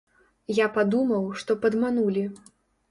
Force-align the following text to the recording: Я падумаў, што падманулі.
Я 0.59 0.67
падумаў, 0.79 1.31
што 1.43 1.59
падманулі. 1.67 2.27